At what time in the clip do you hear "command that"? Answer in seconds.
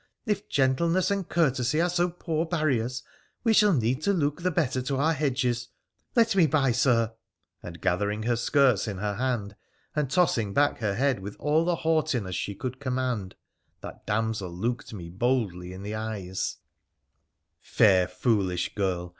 12.79-14.03